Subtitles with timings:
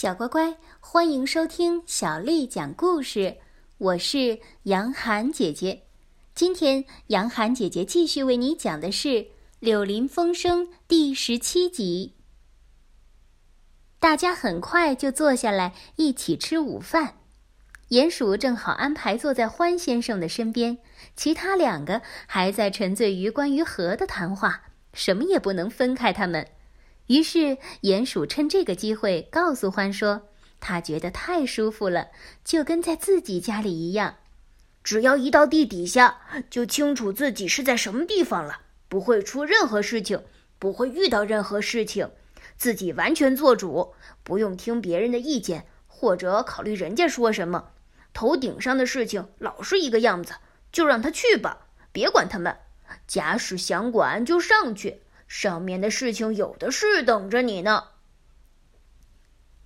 [0.00, 3.38] 小乖乖，欢迎收听小丽讲故事。
[3.78, 5.82] 我是杨涵姐姐。
[6.36, 9.08] 今天，杨涵姐姐继续为你讲的是
[9.58, 12.14] 《柳林风声》第十七集。
[13.98, 17.14] 大家很快就坐下来一起吃午饭。
[17.88, 20.78] 鼹鼠正好安排坐在欢先生的身边，
[21.16, 24.62] 其他两个还在沉醉于关于河的谈话，
[24.92, 26.46] 什么也不能分开他们。
[27.08, 30.28] 于是，鼹鼠趁这个机会告诉獾说
[30.60, 32.08] ：“他觉得太舒服了，
[32.44, 34.16] 就跟在自己家里一样。
[34.84, 36.20] 只要一到地底下，
[36.50, 38.60] 就清楚自己是在什么地方了，
[38.90, 40.22] 不会出任何事情，
[40.58, 42.10] 不会遇到任何事情，
[42.58, 47.70] 自己完全做主，不用听别人的意见或者考虑人家说什么。
[48.12, 50.34] 头顶上的事情老是一个样子，
[50.70, 52.54] 就让他去吧，别管他们。
[53.06, 57.84] 假使想管，就上去。”上面的事情有的是等着你呢。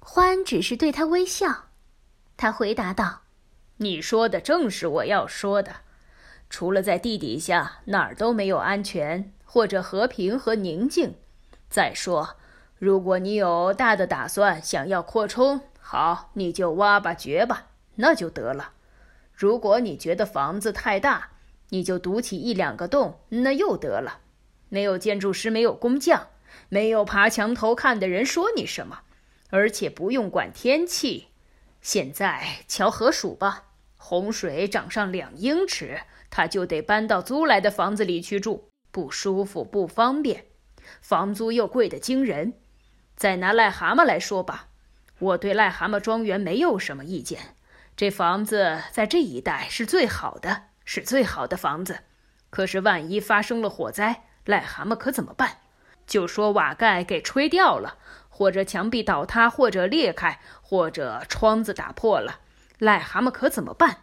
[0.00, 1.66] 欢只是对他微笑，
[2.36, 3.22] 他回答道
[3.78, 5.76] ：“你说的正是我要说的。
[6.50, 11.14] 除了在地底下，哪儿都没有安全或者和平和宁静。
[11.70, 12.36] 再说，
[12.76, 18.72] 如果你有大的打算，想要扩充，好，你就挖吧掘吧，那就得了。
[19.32, 21.30] 如果你觉得房子太大，
[21.68, 24.18] 你就堵起一两个洞，那又得了。”
[24.72, 26.28] 没有建筑师，没有工匠，
[26.70, 29.00] 没有爬墙头看的人说你什么，
[29.50, 31.28] 而且不用管天气。
[31.82, 33.64] 现在瞧河鼠吧，
[33.98, 36.00] 洪水涨上两英尺，
[36.30, 40.46] 他就得搬到租来的房子里去住，不舒服，不方便，
[41.02, 42.54] 房租又贵得惊人。
[43.14, 44.68] 再拿癞蛤蟆来说吧，
[45.18, 47.56] 我对癞蛤蟆庄园没有什么意见，
[47.94, 51.98] 这房子在这一带是最好的，是最好的房子。
[52.48, 55.58] 可是万一发生了火灾，癞蛤蟆可怎么办？
[56.06, 57.96] 就说瓦盖给吹掉了，
[58.28, 62.40] 或者墙壁倒塌，或者裂开，或者窗子打破了，
[62.80, 63.98] 癞蛤蟆可怎么办？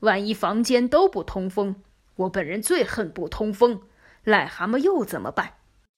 [0.00, 1.82] 万一房间都不通风，
[2.16, 3.82] 我本人最恨不通风，
[4.24, 5.54] 癞蛤蟆又怎么办？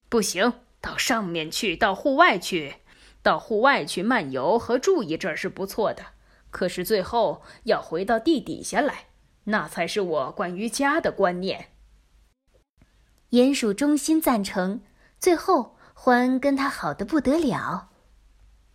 [0.08, 2.74] 不行，到上面去，到户外去，
[3.22, 6.04] 到户外去漫游和住一阵是不错的，
[6.50, 9.06] 可是最后要回到地底下来，
[9.44, 11.70] 那才是我关于家的观念。
[13.34, 14.80] 鼹鼠衷心赞成，
[15.18, 17.88] 最后欢跟他好的不得了。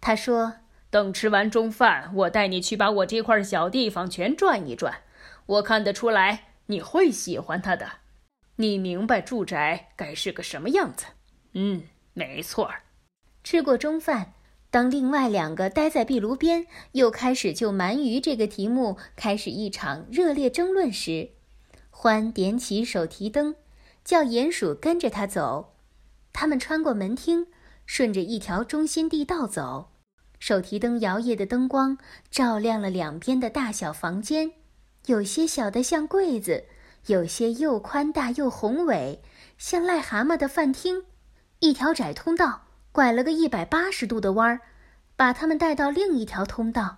[0.02, 0.56] 他说
[0.92, 5.04] ：“等吃完中饭，我带你去把我这块小地方全转一转。
[5.46, 7.90] 我看得出来你会喜欢它的。
[8.58, 11.06] 你明白住宅该是个什么样子？
[11.54, 11.84] 嗯，
[12.14, 12.82] 没错儿。”
[13.46, 14.34] 吃过中饭，
[14.70, 21.30] 当另外两个待在壁炉边，又开始就鳗鱼这个题目开始一场热烈争论时，
[21.90, 23.56] 欢点起手提灯。
[24.10, 25.76] 叫鼹鼠跟着他走，
[26.34, 27.46] 他们穿过门厅，
[27.86, 29.92] 顺着一条中心地道走。
[30.40, 31.96] 手提灯摇曳的灯光
[32.32, 34.54] 照亮了两边的大小房间，
[35.06, 36.66] 有些小的像柜子，
[37.06, 39.22] 有些又宽大又宏伟，
[39.60, 41.04] 像癞蛤蟆的饭厅。
[41.60, 44.62] 一条窄通道拐了个一百八十度的弯儿，
[45.16, 46.98] 把他们带到另一条通道。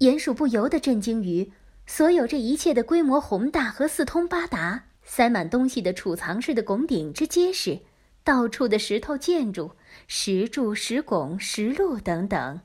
[0.00, 1.50] 鼹鼠不由得震惊于
[1.86, 4.84] 所有这一切的规模宏大和四通八达。
[5.14, 7.80] 塞满东西的储藏室的拱顶之结实，
[8.24, 9.72] 到处的石头建筑、
[10.06, 12.60] 石柱、石拱、石路等等。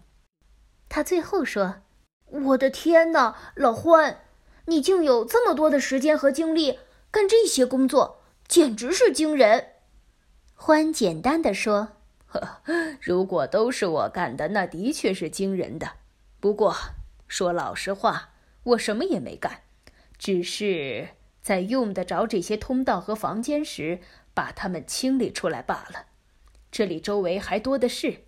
[0.88, 1.82] 他最后说
[2.48, 4.22] ：“我的天哪，老欢，
[4.68, 6.80] 你竟有这么多的时间和精力
[7.12, 9.72] 干这些工作，简直是惊人。”
[10.56, 11.98] 欢简单的说
[12.28, 12.62] ：“呵，
[13.02, 15.96] 如果都是我干的，那的确是惊人的。
[16.40, 16.74] 不过
[17.28, 18.30] 说老实话，
[18.64, 19.64] 我什么也没干，
[20.18, 21.10] 只是……”
[21.48, 24.02] 在用得着这些通道和房间时，
[24.34, 26.08] 把它们清理出来罢了。
[26.70, 28.26] 这里周围还多的是。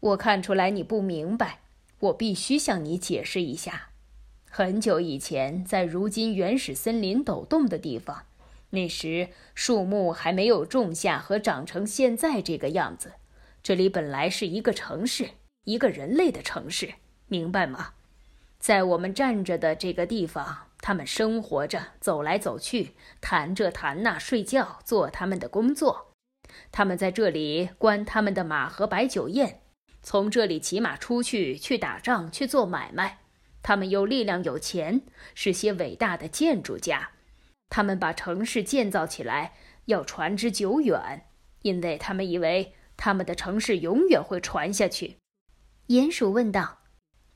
[0.00, 1.60] 我看出来你不明白，
[2.00, 3.90] 我必须向你解释一下。
[4.50, 8.24] 很久以前，在如今原始森林抖动的地方，
[8.70, 13.12] 那时树木还没有种下和长成现在这个样子。
[13.62, 15.28] 这里本来是一个城市，
[15.62, 16.94] 一个人类的城市，
[17.28, 17.92] 明白吗？
[18.58, 20.64] 在我们站着的这个地方。
[20.80, 26.12] 他们生活着，走来走去，谈这谈那，睡觉，做他们的工作。
[26.72, 29.60] 他们在这里观他们的马和摆酒宴，
[30.02, 33.18] 从这里骑马出去，去打仗，去做买卖。
[33.62, 35.02] 他们有力量，有钱，
[35.34, 37.10] 是些伟大的建筑家。
[37.68, 39.54] 他们把城市建造起来，
[39.86, 41.26] 要传之久远，
[41.62, 45.18] 因为他们以为他们的城市永远会传下去。
[45.88, 46.78] 鼹鼠问道：“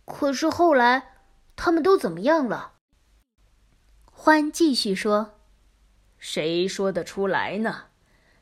[0.06, 1.17] 可是后来，
[1.55, 2.75] 他们都怎么样了？”
[4.25, 5.33] 欢继续说
[6.17, 7.87] ：“谁说得出来呢？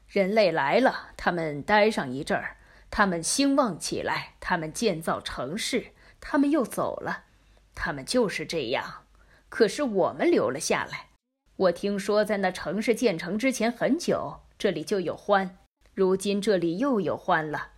[0.07, 2.59] 人类来了，他们待上一阵儿，
[2.91, 7.25] 他们兴旺起来，他们建造城市，他们又走了。
[7.75, 9.05] 他们就是这样。
[9.49, 11.07] 可是我们留了下来。
[11.57, 15.49] 我听说，在那城市建成之前很久，这里就有獾。
[15.95, 17.69] 如今这里又有獾了。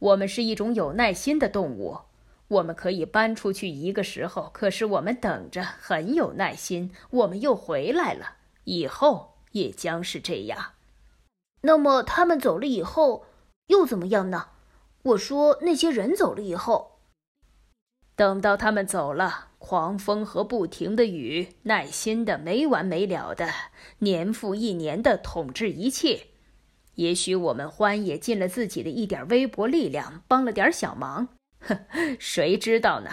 [0.00, 2.00] 我们是一种有耐心的动物。
[2.48, 6.92] 我们可以搬出去一个时候，可是我们等着，很有耐心。
[7.10, 10.72] 我们又回来了，以后也将是这样。
[11.62, 13.24] 那么他们走了以后
[13.66, 14.50] 又怎么样呢？
[15.02, 16.98] 我说那些人走了以后，
[18.14, 23.48] 等到他们走了，狂风和不停的雨，耐心的没完没了的，
[23.98, 26.28] 年复一年的统治一切。
[26.94, 31.35] 也许我们欢也尽了自己的一点微薄力量，帮了点小忙。
[31.66, 31.86] 哼，
[32.20, 33.10] 谁知道呢？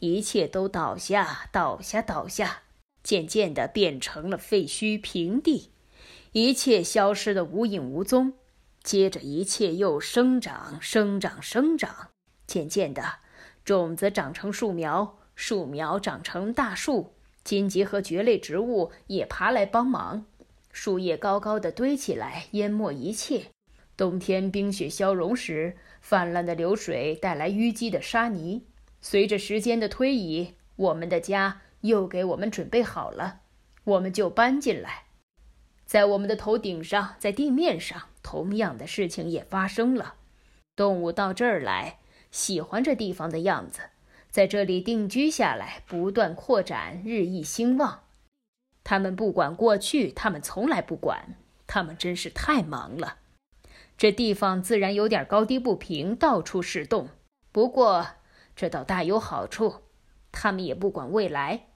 [0.00, 2.62] 一切都倒下，倒下，倒下，
[3.02, 5.70] 渐渐的变成了废墟平地，
[6.32, 8.32] 一切消失的无影无踪。
[8.82, 12.08] 接着，一切又生长，生长，生长。
[12.46, 13.16] 渐渐的，
[13.62, 17.12] 种子长成树苗，树苗长成大树，
[17.44, 20.24] 荆棘和蕨类植物也爬来帮忙，
[20.72, 23.48] 树叶高高的堆起来，淹没一切。
[23.98, 25.76] 冬天冰雪消融时。
[26.00, 28.66] 泛滥的流水带来淤积的沙泥。
[29.00, 33.40] 随着时间的推移，我们的家又给我们准备好了，
[33.84, 35.04] 我们就搬进来。
[35.86, 40.14] 在我们的头顶上，在地面上，同样的事情也发生了。
[40.76, 41.98] 动物到这儿来，
[42.30, 43.80] 喜欢这地方的样子，
[44.30, 48.04] 在这里定居下来，不断扩展，日益兴旺。
[48.84, 51.36] 他们不管过去，他们从来不管，
[51.66, 53.16] 他们真是太忙了。
[54.00, 57.10] 这地方自然有点高低不平，到处是洞。
[57.52, 58.06] 不过
[58.56, 59.82] 这倒大有好处，
[60.32, 61.66] 他们也不管未来。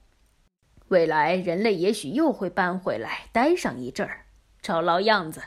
[0.87, 4.25] 未来人类也许又会搬回来，待上一阵儿，
[4.59, 5.39] 找老样子。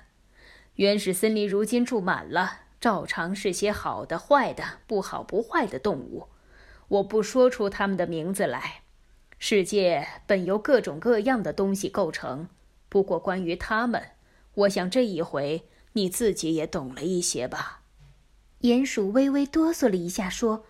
[0.75, 6.29] 原始森林如今住满了，照常是些好的、坏的、不好不坏的动物。
[6.87, 8.83] 我不说出他们的名字来。
[9.41, 12.49] 世界本由各种各样的东西构成，
[12.89, 14.11] 不过关于他们，
[14.55, 15.65] 我想这一回。
[15.99, 17.83] 你自己也懂了一些吧？
[18.61, 20.65] 鼹鼠微微哆嗦了一下，说：“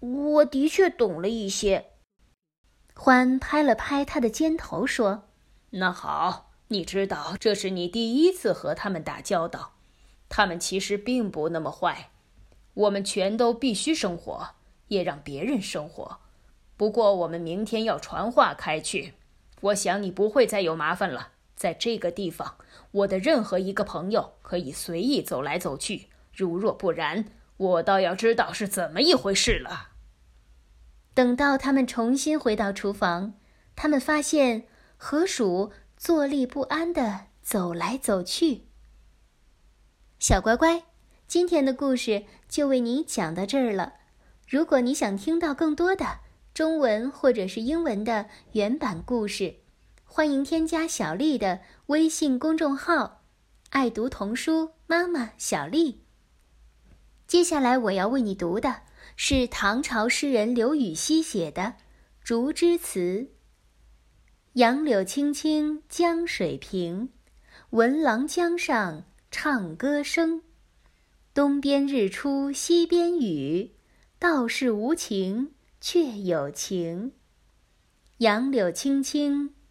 [0.00, 1.92] 我的确懂了一些。”
[2.92, 5.28] 欢拍了拍他的肩头，说
[5.70, 9.74] ：“那好，你知道这是你第一次和他们打交道。
[10.28, 12.10] 他们其实并不那么坏。
[12.74, 14.48] 我们全都必须生活，
[14.88, 16.18] 也让别人生活。
[16.76, 19.14] 不过我们明天要传话开去。
[19.60, 22.56] 我想你不会再有麻烦了。”在这个地方，
[22.90, 26.08] 我的任何一个朋友可以随意走来走去。
[26.32, 27.24] 如若不然，
[27.56, 29.88] 我倒要知道是怎么一回事了。
[31.14, 33.32] 等到他们重新回到厨房，
[33.74, 34.68] 他们发现
[34.98, 38.66] 河鼠坐立不安地走来走去。
[40.18, 40.82] 小乖乖，
[41.26, 43.94] 今天的故事就为你讲到这儿了。
[44.46, 46.20] 如果你想听到更多的
[46.52, 49.56] 中文或者是英文的原版故事，
[50.08, 53.22] 欢迎添加小丽的微信公众号
[53.68, 56.04] “爱读童书妈妈小丽”。
[57.28, 58.82] 接下来我要为你读的
[59.14, 61.62] 是唐朝诗人刘禹锡写的
[62.22, 62.98] 《竹枝词》
[64.54, 67.10] ：“杨柳青青江水平，
[67.70, 70.40] 闻郎江上唱歌声。
[71.34, 73.72] 东边日出西边雨，
[74.18, 77.12] 道是无晴却有晴。
[78.18, 79.52] 杨柳青青。”